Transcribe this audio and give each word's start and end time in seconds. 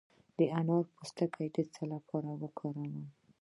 د 0.37 0.39
انار 0.59 0.85
پوستکی 0.95 1.47
د 1.55 1.57
څه 1.73 1.83
لپاره 1.93 2.29
وکاروم؟ 2.41 3.03